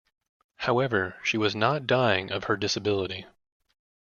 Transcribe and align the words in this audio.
However, 0.55 1.15
she 1.23 1.37
was 1.37 1.55
not 1.55 1.85
dying 1.85 2.31
of 2.31 2.45
her 2.45 2.57
disability. 2.57 3.27